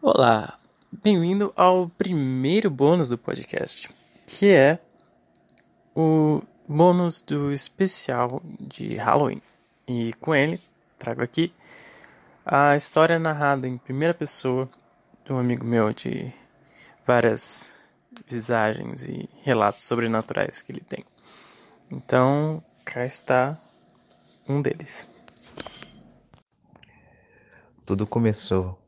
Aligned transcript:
Olá, 0.00 0.56
bem-vindo 0.92 1.52
ao 1.56 1.88
primeiro 1.88 2.70
bônus 2.70 3.08
do 3.08 3.18
podcast, 3.18 3.90
que 4.28 4.48
é 4.48 4.78
o 5.92 6.40
bônus 6.68 7.20
do 7.20 7.52
especial 7.52 8.40
de 8.60 8.94
Halloween. 8.94 9.42
E 9.88 10.12
com 10.20 10.32
ele, 10.32 10.60
trago 10.96 11.20
aqui 11.20 11.52
a 12.46 12.76
história 12.76 13.18
narrada 13.18 13.66
em 13.66 13.76
primeira 13.76 14.14
pessoa 14.14 14.70
de 15.24 15.32
um 15.32 15.38
amigo 15.38 15.64
meu 15.64 15.92
de 15.92 16.32
várias 17.04 17.82
visagens 18.24 19.02
e 19.02 19.28
relatos 19.42 19.82
sobrenaturais 19.82 20.62
que 20.62 20.70
ele 20.70 20.80
tem. 20.80 21.04
Então, 21.90 22.62
cá 22.84 23.04
está 23.04 23.58
um 24.48 24.62
deles. 24.62 25.08
Tudo 27.84 28.06
começou 28.06 28.78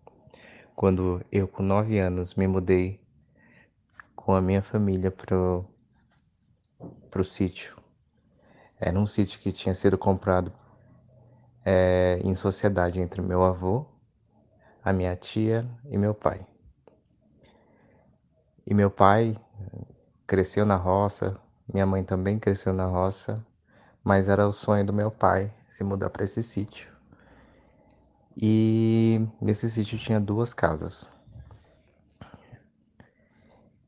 quando 0.81 1.21
eu, 1.31 1.47
com 1.47 1.63
nove 1.63 1.99
anos, 1.99 2.37
me 2.37 2.47
mudei 2.47 2.99
com 4.17 4.35
a 4.35 4.41
minha 4.41 4.63
família 4.63 5.11
pro, 5.11 5.63
pro 7.11 7.23
sítio. 7.23 7.77
Era 8.81 8.99
um 8.99 9.05
sítio 9.05 9.39
que 9.41 9.53
tinha 9.53 9.75
sido 9.75 9.99
comprado 9.99 10.51
é, 11.67 12.19
em 12.25 12.35
sociedade 12.35 12.99
entre 12.99 13.21
meu 13.21 13.45
avô, 13.45 13.85
a 14.83 14.91
minha 14.91 15.15
tia 15.15 15.71
e 15.85 15.99
meu 15.99 16.15
pai. 16.15 16.47
E 18.67 18.73
meu 18.73 18.91
pai 18.91 19.37
cresceu 20.27 20.65
na 20.65 20.77
roça, 20.77 21.39
minha 21.71 21.85
mãe 21.85 22.03
também 22.03 22.39
cresceu 22.39 22.73
na 22.73 22.87
roça, 22.87 23.45
mas 24.03 24.31
era 24.31 24.49
o 24.49 24.53
sonho 24.55 24.87
do 24.87 24.95
meu 24.95 25.11
pai 25.11 25.53
se 25.69 25.85
mudar 25.85 26.09
para 26.09 26.25
esse 26.25 26.43
sítio. 26.43 27.00
E 28.37 29.27
nesse 29.41 29.69
sítio 29.69 29.99
tinha 29.99 30.21
duas 30.21 30.55
casas. 30.55 31.09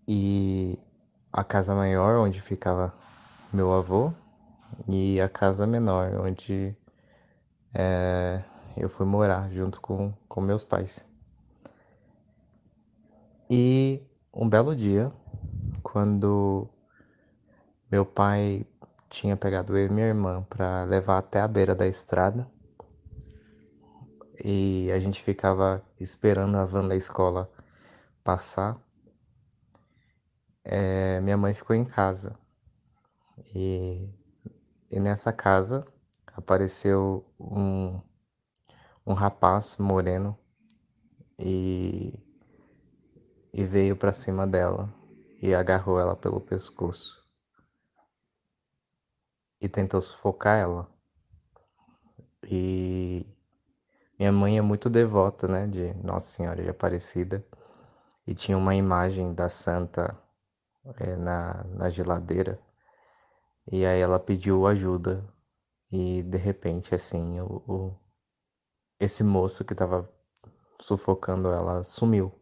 E 0.07 0.79
a 1.33 1.45
casa 1.45 1.75
maior, 1.75 2.19
onde 2.19 2.41
ficava 2.41 2.93
meu 3.53 3.73
avô, 3.73 4.13
e 4.89 5.21
a 5.21 5.29
casa 5.29 5.67
menor, 5.67 6.21
onde 6.21 6.77
é, 7.75 8.43
eu 8.77 8.89
fui 8.89 9.07
morar 9.07 9.51
junto 9.51 9.81
com, 9.81 10.13
com 10.29 10.41
meus 10.41 10.65
pais. 10.65 11.07
E 13.49 14.03
um 14.33 14.49
belo 14.49 14.75
dia, 14.75 15.13
quando 15.83 16.69
meu 17.91 18.05
pai 18.05 18.67
tinha 19.09 19.37
pegado 19.37 19.77
eu 19.77 19.87
e 19.87 19.89
minha 19.91 20.07
irmã 20.07 20.43
para 20.49 20.85
levar 20.85 21.19
até 21.19 21.41
a 21.41 21.49
beira 21.49 21.75
da 21.75 21.87
estrada, 21.87 22.51
e 24.43 24.91
a 24.93 25.01
gente 25.01 25.23
ficava 25.23 25.85
esperando 25.99 26.57
a 26.57 26.65
van 26.65 26.89
da 26.89 26.97
escola 26.97 27.51
passar. 28.23 28.81
É, 30.65 31.21
minha 31.21 31.37
mãe 31.37 31.53
ficou 31.55 31.75
em 31.75 31.85
casa 31.85 32.39
e, 33.55 34.09
e 34.91 35.01
nessa 35.01 35.33
casa 35.33 35.85
apareceu 36.29 37.27
um, 37.39 38.01
um 39.05 39.13
rapaz 39.13 39.77
moreno 39.79 40.39
e, 41.39 42.19
e 43.53 43.65
veio 43.65 43.97
para 43.97 44.13
cima 44.13 44.47
dela 44.47 44.93
e 45.41 45.55
agarrou 45.55 45.99
ela 45.99 46.15
pelo 46.15 46.41
pescoço 46.41 47.23
e 49.61 49.69
tentou 49.69 50.01
sufocar 50.01 50.59
ela. 50.59 50.89
E 52.45 53.25
minha 54.23 54.31
mãe 54.31 54.57
é 54.57 54.63
muito 54.63 54.89
devota, 54.89 55.49
né, 55.49 55.67
de 55.67 55.95
Nossa 55.95 56.29
Senhora 56.29 56.63
de 56.63 56.69
Aparecida 56.69 57.45
e 58.25 58.33
tinha 58.33 58.57
uma 58.57 58.73
imagem 58.73 59.35
da 59.35 59.49
santa 59.49 60.17
é, 61.01 61.17
na, 61.17 61.65
na 61.65 61.91
geladeira 61.91 62.57
e 63.73 63.85
aí 63.85 64.01
ela 64.01 64.21
pediu 64.21 64.65
ajuda 64.69 65.29
e 65.91 66.23
de 66.23 66.39
repente 66.39 66.95
assim 66.95 67.41
o, 67.41 67.65
o 67.67 67.99
esse 69.01 69.25
moço 69.25 69.65
que 69.65 69.73
estava 69.73 70.09
sufocando 70.81 71.49
ela 71.49 71.83
sumiu. 71.83 72.33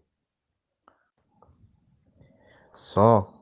Só 2.74 3.32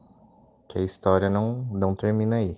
que 0.68 0.78
a 0.78 0.82
história 0.82 1.28
não, 1.28 1.64
não 1.72 1.92
termina 1.92 2.36
aí. 2.36 2.56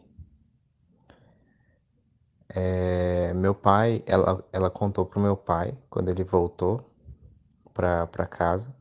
É, 2.53 3.33
meu 3.35 3.55
pai, 3.55 4.03
ela, 4.07 4.45
ela 4.53 4.69
contou 4.71 5.07
pro 5.07 5.21
meu 5.21 5.37
pai 5.37 5.77
quando 5.89 6.09
ele 6.09 6.25
voltou 6.25 6.81
pra, 7.73 8.07
pra 8.09 8.27
casa. 8.27 8.75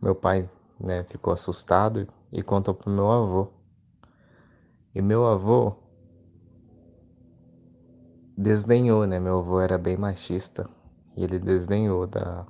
Meu 0.00 0.14
pai 0.14 0.48
né, 0.78 1.02
ficou 1.04 1.32
assustado 1.32 2.06
e 2.30 2.42
contou 2.42 2.74
pro 2.74 2.90
meu 2.90 3.10
avô. 3.10 3.48
E 4.94 5.00
meu 5.00 5.26
avô 5.26 5.74
desdenhou, 8.36 9.06
né? 9.06 9.18
Meu 9.18 9.38
avô 9.38 9.58
era 9.58 9.78
bem 9.78 9.96
machista 9.96 10.68
e 11.16 11.24
ele 11.24 11.38
desdenhou 11.38 12.06
da, 12.06 12.46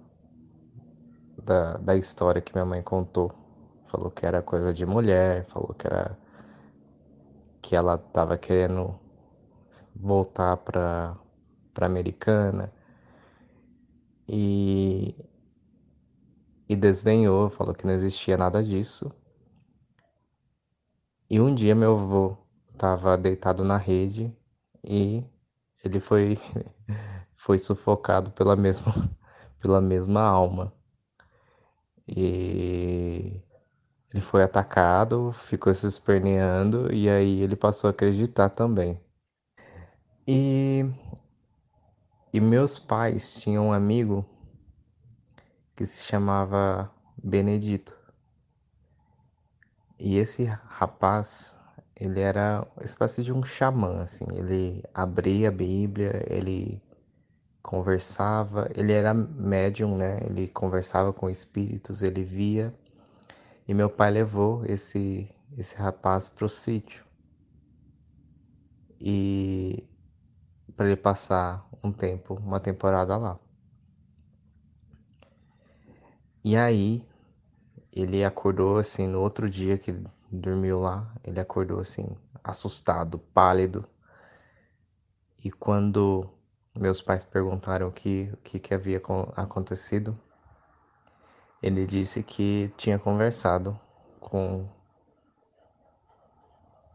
da, 1.44 1.76
da 1.76 1.96
história 1.96 2.40
que 2.40 2.52
minha 2.52 2.64
mãe 2.64 2.82
contou. 2.82 3.30
Falou 3.86 4.10
que 4.10 4.26
era 4.26 4.42
coisa 4.42 4.74
de 4.74 4.84
mulher, 4.84 5.44
falou 5.46 5.74
que 5.74 5.86
era 5.86 6.18
que 7.60 7.76
ela 7.76 7.96
tava 7.96 8.36
querendo 8.36 8.98
voltar 9.94 10.56
para 10.58 11.16
para 11.74 11.86
Americana 11.86 12.72
e 14.28 15.14
e 16.68 16.76
desdenhou, 16.76 17.50
falou 17.50 17.74
que 17.74 17.86
não 17.86 17.92
existia 17.92 18.36
nada 18.36 18.62
disso. 18.62 19.10
E 21.28 21.40
um 21.40 21.54
dia 21.54 21.74
meu 21.74 21.94
avô 21.94 22.36
estava 22.72 23.16
deitado 23.16 23.64
na 23.64 23.76
rede 23.76 24.34
e 24.84 25.24
ele 25.84 26.00
foi 26.00 26.38
foi 27.36 27.58
sufocado 27.58 28.30
pela 28.32 28.56
mesma 28.56 28.92
pela 29.60 29.80
mesma 29.80 30.22
alma. 30.22 30.72
E 32.06 33.40
ele 34.12 34.20
foi 34.20 34.42
atacado, 34.42 35.32
ficou 35.32 35.72
se 35.74 35.86
esperneando 35.86 36.92
e 36.92 37.08
aí 37.08 37.42
ele 37.42 37.56
passou 37.56 37.88
a 37.88 37.90
acreditar 37.92 38.50
também. 38.50 39.00
E, 40.26 40.84
e 42.32 42.40
meus 42.40 42.78
pais 42.78 43.40
tinham 43.40 43.68
um 43.68 43.72
amigo 43.72 44.24
que 45.74 45.84
se 45.84 46.04
chamava 46.04 46.92
Benedito. 47.22 47.96
E 49.98 50.16
esse 50.16 50.44
rapaz, 50.44 51.56
ele 51.98 52.20
era 52.20 52.64
uma 52.76 52.84
espécie 52.84 53.22
de 53.22 53.32
um 53.32 53.44
xamã, 53.44 54.02
assim. 54.02 54.26
Ele 54.32 54.82
abria 54.94 55.48
a 55.48 55.52
Bíblia, 55.52 56.24
ele 56.28 56.80
conversava, 57.62 58.68
ele 58.76 58.92
era 58.92 59.12
médium, 59.12 59.96
né? 59.96 60.20
Ele 60.24 60.46
conversava 60.48 61.12
com 61.12 61.28
espíritos, 61.28 62.02
ele 62.02 62.22
via. 62.22 62.74
E 63.66 63.74
meu 63.74 63.88
pai 63.88 64.10
levou 64.10 64.64
esse 64.66 65.28
esse 65.56 65.76
rapaz 65.76 66.28
pro 66.28 66.48
sítio. 66.48 67.04
E 69.00 69.84
para 70.76 70.86
ele 70.86 70.96
passar 70.96 71.66
um 71.82 71.92
tempo, 71.92 72.34
uma 72.34 72.60
temporada 72.60 73.16
lá. 73.16 73.38
E 76.44 76.56
aí 76.56 77.06
ele 77.92 78.24
acordou 78.24 78.78
assim 78.78 79.06
no 79.06 79.20
outro 79.20 79.48
dia 79.48 79.78
que 79.78 79.90
ele 79.90 80.04
dormiu 80.30 80.80
lá, 80.80 81.12
ele 81.24 81.38
acordou 81.38 81.80
assim 81.80 82.16
assustado, 82.42 83.18
pálido. 83.18 83.84
E 85.44 85.50
quando 85.50 86.28
meus 86.78 87.02
pais 87.02 87.24
perguntaram 87.24 87.88
o 87.88 87.92
que 87.92 88.30
o 88.32 88.36
que, 88.38 88.58
que 88.58 88.74
havia 88.74 89.00
acontecido, 89.36 90.18
ele 91.62 91.86
disse 91.86 92.22
que 92.22 92.72
tinha 92.76 92.98
conversado 92.98 93.78
com 94.20 94.68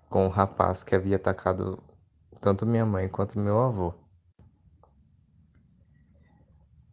com 0.10 0.26
o 0.26 0.30
rapaz 0.30 0.84
que 0.84 0.96
havia 0.96 1.18
atacado 1.18 1.78
tanto 2.42 2.66
minha 2.66 2.86
mãe 2.86 3.10
quanto 3.10 3.40
meu 3.40 3.60
avô. 3.60 3.94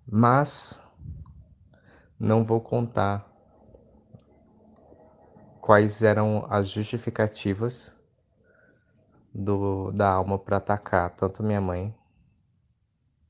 Mas 0.07 0.83
não 2.19 2.45
vou 2.45 2.61
contar 2.61 3.27
quais 5.61 6.03
eram 6.03 6.47
as 6.51 6.69
justificativas 6.69 7.95
do, 9.33 9.91
da 9.93 10.11
alma 10.11 10.39
para 10.39 10.59
atacar 10.59 11.11
tanto 11.11 11.43
minha 11.43 11.61
mãe 11.61 11.95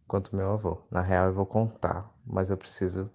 quanto 0.06 0.34
meu 0.34 0.52
avô. 0.52 0.82
Na 0.90 1.00
real, 1.00 1.26
eu 1.26 1.32
vou 1.32 1.46
contar, 1.46 2.12
mas 2.26 2.50
eu 2.50 2.56
preciso 2.56 3.10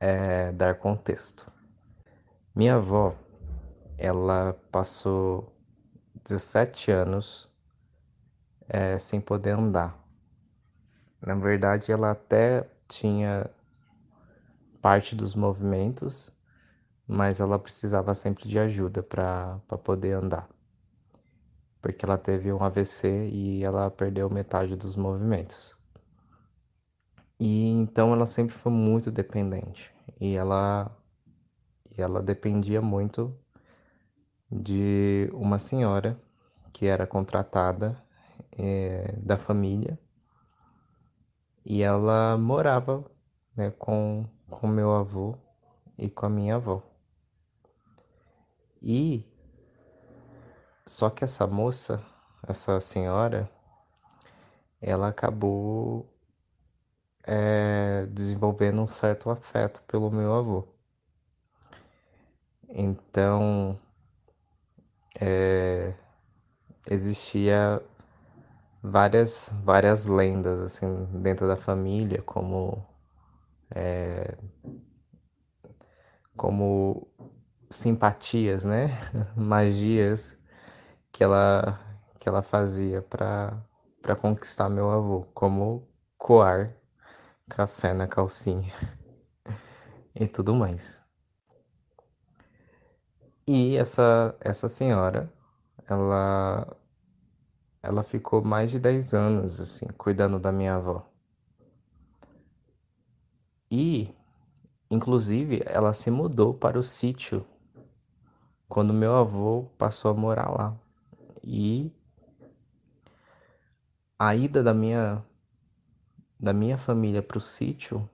é, 0.00 0.50
dar 0.52 0.78
contexto. 0.78 1.52
Minha 2.54 2.76
avó, 2.76 3.14
ela 3.96 4.54
passou 4.72 5.52
17 6.24 6.90
anos 6.90 7.48
é, 8.68 8.98
sem 8.98 9.20
poder 9.20 9.50
andar. 9.50 9.98
Na 11.20 11.34
verdade, 11.34 11.90
ela 11.92 12.12
até 12.12 12.68
tinha 12.88 13.50
parte 14.80 15.14
dos 15.14 15.34
movimentos, 15.34 16.32
mas 17.06 17.40
ela 17.40 17.58
precisava 17.58 18.14
sempre 18.14 18.48
de 18.48 18.58
ajuda 18.58 19.02
para 19.02 19.60
poder 19.84 20.12
andar. 20.12 20.48
Porque 21.82 22.04
ela 22.04 22.16
teve 22.16 22.52
um 22.52 22.62
AVC 22.62 23.28
e 23.30 23.64
ela 23.64 23.90
perdeu 23.90 24.30
metade 24.30 24.76
dos 24.76 24.96
movimentos. 24.96 25.76
E 27.38 27.70
então 27.70 28.12
ela 28.12 28.26
sempre 28.26 28.54
foi 28.54 28.70
muito 28.70 29.10
dependente. 29.10 29.90
E 30.20 30.36
ela, 30.36 30.94
e 31.96 32.00
ela 32.00 32.22
dependia 32.22 32.82
muito 32.82 33.34
de 34.50 35.30
uma 35.32 35.58
senhora 35.58 36.20
que 36.72 36.86
era 36.86 37.06
contratada 37.06 38.02
é, 38.58 39.12
da 39.22 39.38
família 39.38 39.98
e 41.64 41.82
ela 41.82 42.36
morava 42.36 43.04
né, 43.56 43.70
com, 43.78 44.26
com 44.48 44.66
meu 44.66 44.92
avô 44.92 45.36
e 45.98 46.10
com 46.10 46.26
a 46.26 46.30
minha 46.30 46.56
avó. 46.56 46.82
E 48.82 49.24
só 50.86 51.10
que 51.10 51.22
essa 51.22 51.46
moça, 51.46 52.04
essa 52.46 52.80
senhora, 52.80 53.50
ela 54.80 55.08
acabou 55.08 56.10
é, 57.24 58.06
desenvolvendo 58.06 58.82
um 58.82 58.88
certo 58.88 59.30
afeto 59.30 59.82
pelo 59.84 60.10
meu 60.10 60.34
avô. 60.34 60.66
Então, 62.68 63.78
é, 65.20 65.94
existia 66.88 67.82
várias 68.82 69.50
várias 69.62 70.06
lendas 70.06 70.60
assim 70.60 71.22
dentro 71.22 71.46
da 71.46 71.56
família 71.56 72.22
como 72.22 72.86
é, 73.74 74.36
como 76.36 77.06
simpatias, 77.70 78.64
né? 78.64 78.88
Magias 79.36 80.38
que 81.12 81.22
ela 81.24 81.78
que 82.18 82.28
ela 82.28 82.42
fazia 82.42 83.02
para 83.02 83.62
para 84.02 84.16
conquistar 84.16 84.68
meu 84.70 84.90
avô, 84.90 85.20
como 85.34 85.86
coar 86.16 86.74
café 87.48 87.92
na 87.92 88.06
calcinha 88.06 88.72
e 90.14 90.26
tudo 90.26 90.54
mais. 90.54 91.02
E 93.52 93.76
essa 93.76 94.32
essa 94.40 94.68
senhora, 94.68 95.28
ela 95.88 96.64
ela 97.82 98.04
ficou 98.04 98.44
mais 98.44 98.70
de 98.70 98.78
10 98.78 99.12
anos 99.12 99.60
assim 99.60 99.86
cuidando 99.98 100.38
da 100.38 100.52
minha 100.52 100.76
avó. 100.76 101.04
E 103.68 104.14
inclusive 104.88 105.62
ela 105.66 105.92
se 105.92 106.12
mudou 106.12 106.54
para 106.54 106.78
o 106.78 106.82
sítio 106.84 107.44
quando 108.68 108.94
meu 108.94 109.16
avô 109.16 109.64
passou 109.76 110.12
a 110.12 110.14
morar 110.14 110.48
lá. 110.48 110.76
E 111.42 111.92
a 114.16 114.32
ida 114.32 114.62
da 114.62 114.72
minha 114.72 115.24
da 116.38 116.52
minha 116.52 116.78
família 116.78 117.20
para 117.20 117.38
o 117.38 117.40
sítio 117.40 118.08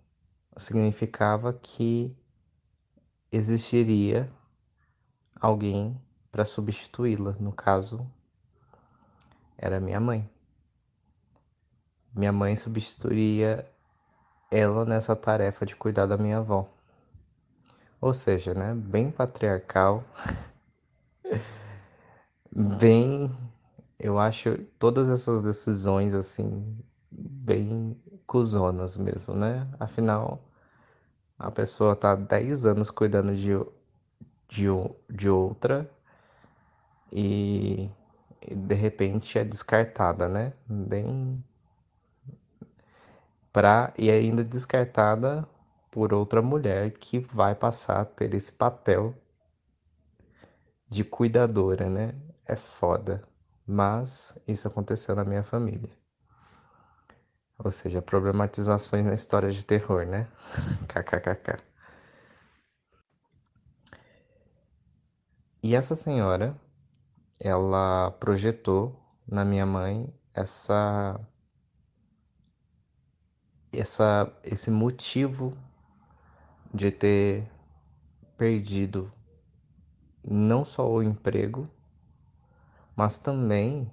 significava 0.56 1.52
que 1.52 2.16
existiria 3.30 4.32
alguém 5.40 6.00
para 6.30 6.44
substituí-la, 6.44 7.32
no 7.40 7.52
caso 7.52 8.06
era 9.58 9.80
minha 9.80 10.00
mãe. 10.00 10.28
Minha 12.14 12.32
mãe 12.32 12.56
substituiria 12.56 13.70
ela 14.50 14.84
nessa 14.84 15.14
tarefa 15.16 15.66
de 15.66 15.74
cuidar 15.76 16.06
da 16.06 16.16
minha 16.16 16.38
avó. 16.38 16.68
Ou 18.00 18.12
seja, 18.14 18.54
né, 18.54 18.74
bem 18.74 19.10
patriarcal, 19.10 20.04
bem, 22.78 23.34
eu 23.98 24.18
acho 24.18 24.58
todas 24.78 25.08
essas 25.08 25.42
decisões 25.42 26.14
assim 26.14 26.78
bem 27.12 28.00
cuzonas 28.26 28.96
mesmo, 28.96 29.34
né? 29.34 29.66
Afinal, 29.78 30.40
a 31.38 31.50
pessoa 31.50 31.96
tá 31.96 32.14
10 32.14 32.66
anos 32.66 32.90
cuidando 32.90 33.34
de, 33.34 33.52
de, 34.48 34.66
de 35.10 35.28
outra 35.28 35.90
e, 37.12 37.90
e 38.43 38.54
de 38.54 38.75
repente 38.75 39.38
é 39.38 39.44
descartada, 39.44 40.28
né? 40.28 40.52
Bem 40.69 41.43
pra, 43.52 43.93
e 43.98 44.10
ainda 44.10 44.44
descartada 44.44 45.48
por 45.90 46.12
outra 46.12 46.43
mulher 46.43 46.90
que 46.93 47.19
vai 47.19 47.54
passar 47.54 48.00
a 48.00 48.04
ter 48.04 48.34
esse 48.34 48.52
papel 48.52 49.14
de 50.88 51.04
cuidadora, 51.04 51.88
né? 51.88 52.14
É 52.46 52.56
foda. 52.56 53.22
Mas 53.66 54.38
isso 54.46 54.69
aconteceu 54.69 55.14
na 55.16 55.25
minha 55.25 55.43
família. 55.43 55.90
Ou 57.58 57.70
seja, 57.70 58.00
problematizações 58.02 59.04
na 59.04 59.14
história 59.14 59.50
de 59.50 59.64
terror, 59.64 60.06
né? 60.06 60.26
KKKK. 60.88 61.75
E 65.68 65.74
essa 65.74 65.96
senhora, 65.96 66.56
ela 67.40 68.12
projetou 68.20 68.94
na 69.26 69.44
minha 69.44 69.66
mãe 69.66 70.14
essa 70.32 71.18
essa 73.72 74.32
esse 74.44 74.70
motivo 74.70 75.58
de 76.72 76.92
ter 76.92 77.50
perdido 78.38 79.12
não 80.22 80.64
só 80.64 80.88
o 80.88 81.02
emprego, 81.02 81.69
mas 82.94 83.19
também 83.19 83.92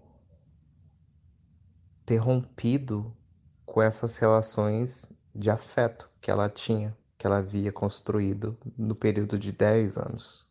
ter 2.05 2.17
rompido 2.17 3.17
com 3.65 3.81
essas 3.81 4.17
relações 4.17 5.11
de 5.33 5.49
afeto 5.49 6.07
que 6.21 6.29
ela 6.29 6.47
tinha, 6.47 6.95
que 7.17 7.25
ela 7.25 7.37
havia 7.37 7.71
construído 7.71 8.55
no 8.77 8.93
período 8.93 9.39
de 9.39 9.51
10 9.51 9.97
anos. 9.97 10.42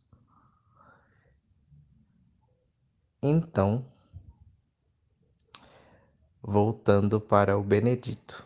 Então, 3.24 3.86
voltando 6.42 7.20
para 7.20 7.56
o 7.56 7.62
Benedito. 7.62 8.44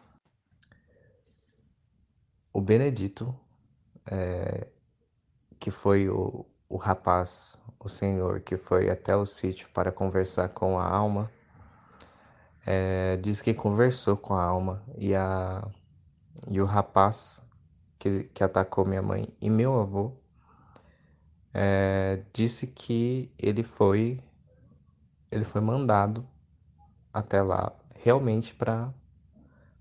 O 2.52 2.60
Benedito 2.60 3.34
é, 4.04 4.66
que 5.58 5.70
foi 5.70 6.10
o, 6.10 6.44
o 6.68 6.76
rapaz, 6.76 7.58
o 7.80 7.88
senhor, 7.88 8.40
que 8.40 8.58
foi 8.58 8.90
até 8.90 9.16
o 9.16 9.24
sítio 9.24 9.66
para 9.72 9.90
conversar 9.90 10.52
com 10.52 10.78
a 10.78 10.86
alma, 10.86 11.32
é, 12.66 13.16
diz 13.16 13.40
que 13.40 13.54
conversou 13.54 14.14
com 14.14 14.34
a 14.34 14.44
alma 14.44 14.82
e, 14.98 15.14
a, 15.14 15.66
e 16.50 16.60
o 16.60 16.66
rapaz 16.66 17.40
que, 17.98 18.24
que 18.24 18.44
atacou 18.44 18.86
minha 18.86 19.00
mãe 19.00 19.26
e 19.40 19.48
meu 19.48 19.80
avô 19.80 20.12
é, 21.54 22.22
disse 22.34 22.66
que 22.66 23.32
ele 23.38 23.62
foi 23.62 24.22
ele 25.30 25.44
foi 25.44 25.60
mandado 25.60 26.26
até 27.12 27.42
lá 27.42 27.72
realmente 27.94 28.54
para 28.54 28.92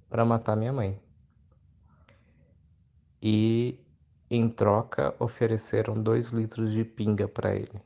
para 0.09 0.23
matar 0.23 0.55
minha 0.55 0.71
mãe 0.71 0.99
e 3.21 3.79
em 4.29 4.49
troca, 4.49 5.15
ofereceram 5.19 6.01
dois 6.01 6.29
litros 6.29 6.73
de 6.73 6.83
pinga 6.83 7.27
para 7.27 7.55
ele. 7.55 7.81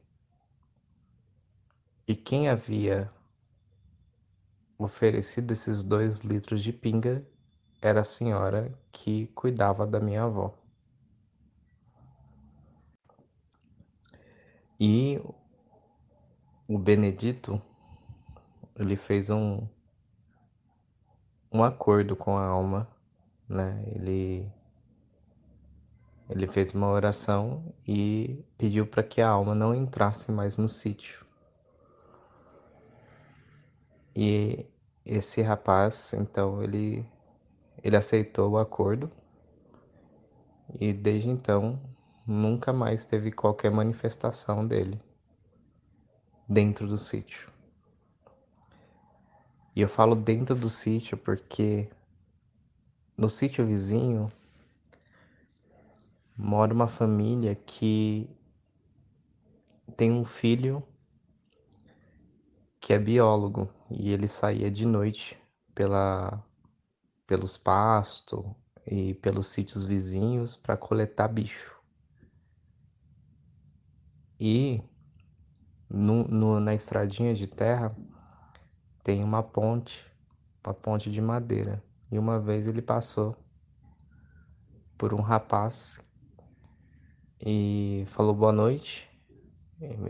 E 2.08 2.16
quem 2.16 2.50
havia 2.50 3.12
oferecido 4.78 5.51
esses 5.51 5.84
dois 5.84 6.20
litros 6.22 6.63
de 6.63 6.72
pinga 6.72 7.25
era 7.82 8.01
a 8.01 8.06
senhora 8.06 8.74
que 8.92 9.28
cuidava 9.28 9.86
da 9.86 10.00
minha 10.00 10.24
avó. 10.24 10.54
E 14.80 15.22
o 16.69 16.77
Benedito 16.77 17.59
ele 18.75 18.95
fez 18.95 19.31
um 19.31 19.67
um 21.51 21.63
acordo 21.63 22.15
com 22.15 22.38
a 22.38 22.45
alma, 22.45 22.88
né? 23.49 23.83
Ele 23.88 24.47
ele 26.29 26.45
fez 26.45 26.75
uma 26.75 26.88
oração 26.91 27.73
e 27.88 28.45
pediu 28.55 28.85
para 28.85 29.01
que 29.01 29.19
a 29.19 29.27
alma 29.27 29.55
não 29.55 29.73
entrasse 29.73 30.31
mais 30.31 30.57
no 30.57 30.69
sítio. 30.69 31.25
E 34.15 34.67
esse 35.03 35.41
rapaz, 35.41 36.13
então, 36.13 36.61
ele, 36.61 37.03
ele 37.83 37.95
aceitou 37.95 38.51
o 38.51 38.57
acordo 38.59 39.09
e 40.79 40.93
desde 40.93 41.29
então 41.29 41.81
nunca 42.27 42.71
mais 42.71 43.05
teve 43.05 43.31
qualquer 43.31 43.71
manifestação 43.71 44.67
dele 44.67 45.09
dentro 46.50 46.88
do 46.88 46.98
sítio. 46.98 47.48
E 49.75 49.82
eu 49.82 49.88
falo 49.88 50.15
dentro 50.15 50.56
do 50.56 50.68
sítio 50.68 51.15
porque 51.15 51.88
no 53.15 53.29
sítio 53.29 53.65
vizinho 53.68 54.27
mora 56.36 56.74
uma 56.74 56.88
família 56.88 57.53
que 57.53 58.27
tem 59.96 60.12
um 60.12 60.25
filho 60.25 60.82
que 62.79 62.94
é 62.94 63.00
biólogo 63.00 63.72
e 63.91 64.12
ele 64.12 64.27
saía 64.27 64.72
de 64.72 64.86
noite 64.86 65.38
pela, 65.75 66.44
pelos 67.27 67.58
pastos 67.58 68.44
e 68.88 69.13
pelos 69.13 69.48
sítios 69.50 69.86
vizinhos 69.86 70.56
para 70.56 70.75
coletar 70.75 71.27
bicho. 71.27 71.77
E 74.39 74.82
no, 75.89 76.24
no, 76.27 76.60
na 76.60 76.74
estradinha 76.74 77.34
de 77.34 77.48
terra 77.48 77.91
tem 79.03 79.24
uma 79.24 79.41
ponte, 79.41 80.05
uma 80.63 80.74
ponte 80.74 81.10
de 81.10 81.22
madeira. 81.22 81.84
E 82.12 82.19
uma 82.19 82.39
vez 82.39 82.67
ele 82.67 82.81
passou 82.81 83.36
por 84.98 85.13
um 85.13 85.22
rapaz 85.22 86.01
e 87.43 88.03
falou 88.08 88.34
boa 88.34 88.51
noite. 88.51 89.10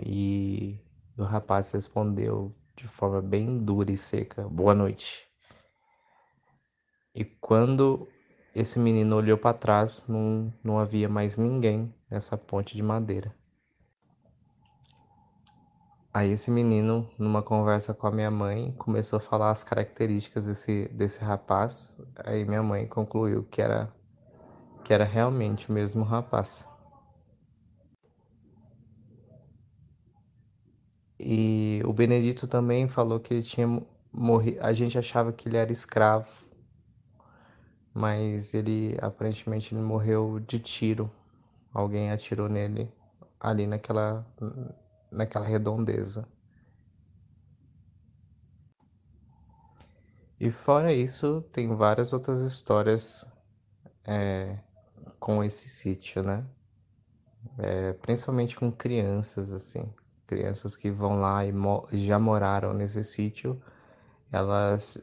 E 0.06 0.80
o 1.18 1.24
rapaz 1.24 1.72
respondeu 1.72 2.56
de 2.76 2.88
forma 2.88 3.22
bem 3.22 3.60
dura 3.60 3.92
e 3.92 3.98
seca: 3.98 4.48
boa 4.50 4.74
noite. 4.74 5.28
E 7.14 7.24
quando 7.24 8.08
esse 8.56 8.80
menino 8.80 9.16
olhou 9.16 9.38
para 9.38 9.58
trás, 9.58 10.08
não, 10.08 10.54
não 10.64 10.80
havia 10.80 11.08
mais 11.08 11.38
ninguém 11.38 11.94
nessa 12.10 12.38
ponte 12.38 12.76
de 12.76 12.82
madeira. 12.82 13.36
Aí 16.12 16.32
esse 16.32 16.50
menino, 16.50 17.08
numa 17.20 17.42
conversa 17.44 17.94
com 17.94 18.08
a 18.08 18.12
minha 18.12 18.32
mãe, 18.32 18.74
começou 18.78 19.18
a 19.18 19.20
falar 19.20 19.52
as 19.52 19.64
características 19.64 20.48
desse, 20.48 20.88
desse 20.90 21.24
rapaz. 21.24 22.00
Aí 22.26 22.46
minha 22.46 22.64
mãe 22.64 22.88
concluiu 22.88 23.44
que 23.44 23.62
era, 23.62 23.94
que 24.84 24.92
era 24.92 25.04
realmente 25.04 25.70
o 25.70 25.74
mesmo 25.74 26.04
rapaz. 26.04 26.66
E 31.20 31.82
o 31.86 31.94
Benedito 31.94 32.48
também 32.48 32.88
falou 32.88 33.20
que 33.20 33.34
ele 33.34 33.44
tinha 33.44 33.68
morrido. 34.12 34.60
A 34.62 34.74
gente 34.74 34.98
achava 34.98 35.32
que 35.32 35.48
ele 35.48 35.58
era 35.58 35.72
escravo, 35.72 36.30
mas 37.94 38.54
ele 38.56 38.98
aparentemente 39.00 39.76
ele 39.76 39.82
morreu 39.84 40.40
de 40.40 40.60
tiro. 40.60 41.12
Alguém 41.72 42.12
atirou 42.12 42.50
nele 42.50 42.92
ali 43.40 43.68
naquela, 43.68 44.26
naquela 45.12 45.46
redondeza. 45.46 46.28
E 50.40 50.50
fora 50.52 50.94
isso, 50.94 51.42
tem 51.52 51.76
várias 51.76 52.14
outras 52.14 52.42
histórias 52.42 53.26
é, 54.06 54.58
com 55.20 55.44
esse 55.44 55.68
sítio, 55.70 56.24
né? 56.24 56.46
É, 57.58 57.94
principalmente 57.94 58.56
com 58.56 58.72
crianças, 58.72 59.52
assim 59.54 59.94
crianças 60.30 60.76
que 60.76 60.92
vão 60.92 61.20
lá 61.20 61.44
e 61.44 61.52
mo 61.52 61.88
já 61.92 62.20
moraram 62.20 62.72
nesse 62.72 63.04
sítio, 63.04 63.60
elas 64.32 65.00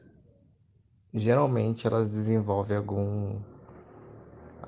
geralmente 1.13 1.87
elas 1.87 2.13
desenvolvem 2.13 2.77
algum 2.77 3.41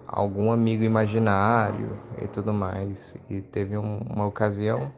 algum 0.06 0.50
amigo 0.50 0.82
imaginário 0.82 1.96
e 2.20 2.26
tudo 2.26 2.52
mais. 2.52 3.16
E 3.30 3.40
teve 3.40 3.78
um, 3.78 3.98
uma 3.98 4.26
ocasião 4.26 4.92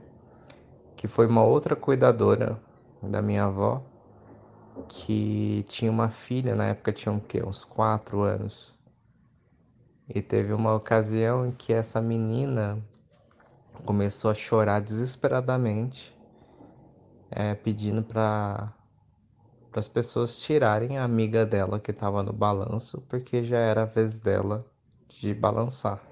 que 1.00 1.09
foi 1.09 1.26
uma 1.26 1.42
outra 1.42 1.75
cuidadora 1.75 2.61
da 3.02 3.23
minha 3.23 3.45
avó 3.45 3.83
que 4.87 5.64
tinha 5.66 5.90
uma 5.90 6.11
filha, 6.11 6.54
na 6.54 6.66
época 6.66 6.92
tinha 6.92 7.19
quê? 7.21 7.42
uns 7.42 7.64
quatro 7.64 8.21
anos. 8.21 8.78
E 10.07 10.21
teve 10.21 10.52
uma 10.52 10.75
ocasião 10.75 11.47
em 11.47 11.52
que 11.52 11.73
essa 11.73 12.02
menina 12.02 12.78
começou 13.87 14.30
a 14.30 14.35
chorar 14.35 14.80
desesperadamente, 14.80 16.14
é, 17.30 17.54
pedindo 17.54 18.02
para 18.02 18.71
as 19.73 19.88
pessoas 19.88 20.38
tirarem 20.38 20.99
a 20.99 21.04
amiga 21.04 21.47
dela 21.47 21.80
que 21.80 21.92
estava 21.92 22.23
no 22.23 22.35
balanço, 22.35 23.00
porque 23.09 23.42
já 23.42 23.59
era 23.59 23.85
a 23.85 23.87
vez 23.87 24.21
dela 24.21 24.66
de 25.09 25.33
balançar. 25.33 26.10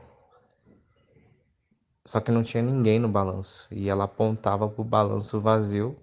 Só 2.07 2.21
que 2.21 2.31
não 2.31 2.43
tinha 2.43 2.63
ninguém 2.63 2.99
no 2.99 3.09
balanço 3.09 3.69
e 3.71 3.89
ela 3.89 4.05
apontava 4.05 4.69
para 4.69 4.81
o 4.81 4.85
balanço 4.85 5.41
vazio, 5.41 5.97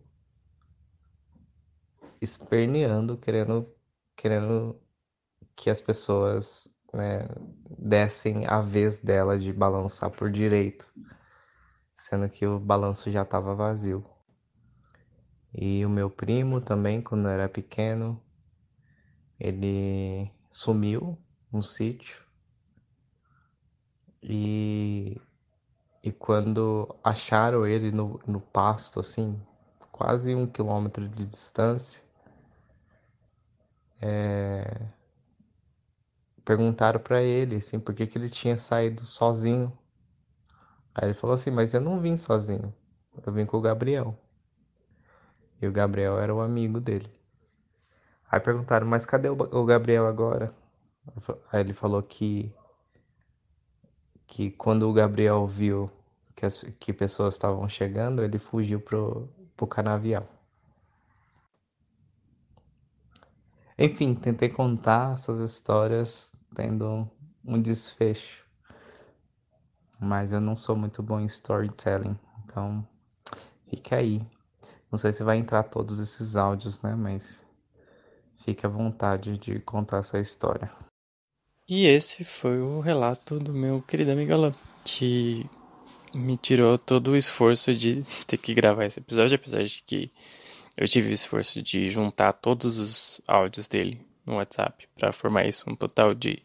esperneando, 2.21 3.17
querendo, 3.17 3.67
querendo 4.15 4.79
que 5.55 5.69
as 5.69 5.81
pessoas 5.81 6.67
né, 6.93 7.27
dessem 7.79 8.45
a 8.45 8.61
vez 8.61 8.99
dela 8.99 9.37
de 9.37 9.51
balançar 9.51 10.11
por 10.11 10.29
direito 10.29 10.87
sendo 11.97 12.29
que 12.29 12.45
o 12.45 12.59
balanço 12.59 13.09
já 13.09 13.23
estava 13.23 13.55
vazio. 13.55 14.05
E 15.53 15.85
o 15.85 15.89
meu 15.89 16.09
primo 16.09 16.61
também, 16.61 17.01
quando 17.01 17.27
era 17.27 17.47
pequeno, 17.47 18.21
ele 19.39 20.29
sumiu 20.51 21.17
no 21.51 21.63
sítio. 21.63 22.23
E, 24.21 25.19
e 26.05 26.11
quando 26.11 26.87
acharam 27.03 27.67
ele 27.67 27.91
no, 27.91 28.19
no 28.27 28.39
pasto, 28.39 28.99
assim, 29.01 29.41
quase 29.91 30.35
um 30.35 30.47
quilômetro 30.47 31.09
de 31.09 31.25
distância, 31.25 32.01
é, 34.01 34.87
perguntaram 36.45 36.99
para 36.99 37.21
ele 37.21 37.57
assim, 37.57 37.79
por 37.79 37.93
que, 37.93 38.07
que 38.07 38.17
ele 38.17 38.29
tinha 38.29 38.57
saído 38.57 39.01
sozinho 39.05 39.77
Aí 40.95 41.07
ele 41.07 41.13
falou 41.13 41.33
assim: 41.35 41.51
Mas 41.51 41.73
eu 41.73 41.81
não 41.81 41.99
vim 41.99 42.15
sozinho, 42.15 42.73
eu 43.25 43.33
vim 43.33 43.45
com 43.45 43.57
o 43.57 43.61
Gabriel. 43.61 44.17
E 45.61 45.67
o 45.67 45.71
Gabriel 45.71 46.17
era 46.19 46.33
o 46.33 46.39
amigo 46.41 46.79
dele. 46.79 47.11
Aí 48.31 48.39
perguntaram: 48.39 48.87
Mas 48.87 49.05
cadê 49.05 49.29
o 49.29 49.65
Gabriel 49.65 50.07
agora? 50.07 50.55
Aí 51.51 51.59
ele 51.59 51.73
falou 51.73 52.01
que 52.01 52.53
que 54.27 54.49
quando 54.51 54.89
o 54.89 54.93
Gabriel 54.93 55.45
viu 55.45 55.87
que, 56.35 56.45
as, 56.45 56.63
que 56.79 56.93
pessoas 56.93 57.35
estavam 57.35 57.67
chegando, 57.69 58.23
ele 58.23 58.37
fugiu 58.39 58.79
pro, 58.79 59.29
pro 59.55 59.67
canavial. 59.67 60.23
Enfim, 63.77 64.15
tentei 64.15 64.49
contar 64.49 65.13
essas 65.13 65.39
histórias 65.39 66.33
tendo 66.55 67.09
um 67.43 67.61
desfecho 67.61 68.45
mas 69.99 70.31
eu 70.31 70.41
não 70.41 70.55
sou 70.55 70.75
muito 70.75 71.01
bom 71.01 71.19
em 71.19 71.25
storytelling, 71.25 72.17
então 72.43 72.87
fica 73.69 73.97
aí. 73.97 74.21
Não 74.91 74.97
sei 74.97 75.11
se 75.11 75.23
vai 75.23 75.37
entrar 75.37 75.63
todos 75.63 75.99
esses 75.99 76.35
áudios, 76.35 76.81
né? 76.81 76.95
Mas 76.95 77.43
fique 78.37 78.65
à 78.65 78.69
vontade 78.69 79.37
de 79.37 79.59
contar 79.59 79.99
essa 79.99 80.19
história. 80.19 80.71
E 81.67 81.87
esse 81.87 82.23
foi 82.23 82.61
o 82.61 82.79
relato 82.79 83.39
do 83.39 83.51
meu 83.51 83.81
querido 83.81 84.11
amigo 84.11 84.33
Alan, 84.33 84.53
que 84.83 85.49
me 86.15 86.37
tirou 86.37 86.79
todo 86.79 87.11
o 87.11 87.17
esforço 87.17 87.73
de 87.73 88.03
ter 88.25 88.37
que 88.37 88.53
gravar 88.53 88.85
esse 88.85 88.99
episódio, 88.99 89.35
apesar 89.35 89.63
de 89.63 89.83
que 89.85 90.09
eu 90.77 90.87
tive 90.87 91.09
o 91.09 91.13
esforço 91.13 91.61
de 91.61 91.89
juntar 91.89 92.33
todos 92.33 92.79
os 92.79 93.21
áudios 93.27 93.67
dele 93.67 93.99
no 94.25 94.35
WhatsApp 94.35 94.87
para 94.97 95.11
formar 95.11 95.45
isso, 95.45 95.69
um 95.69 95.75
total 95.75 96.13
de 96.13 96.41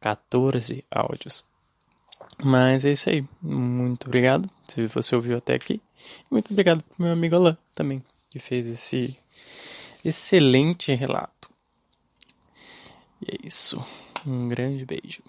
14 0.00 0.84
áudios. 0.90 1.44
Mas 2.42 2.84
é 2.84 2.92
isso 2.92 3.10
aí. 3.10 3.24
Muito 3.42 4.06
obrigado 4.06 4.48
se 4.66 4.86
você 4.86 5.14
ouviu 5.14 5.36
até 5.36 5.54
aqui. 5.54 5.80
Muito 6.30 6.50
obrigado 6.52 6.82
pro 6.82 7.02
meu 7.04 7.12
amigo 7.12 7.36
Alain 7.36 7.56
também, 7.74 8.02
que 8.30 8.38
fez 8.38 8.66
esse 8.66 9.18
excelente 10.04 10.94
relato. 10.94 11.50
E 13.20 13.34
é 13.34 13.46
isso. 13.46 13.84
Um 14.26 14.48
grande 14.48 14.84
beijo. 14.84 15.22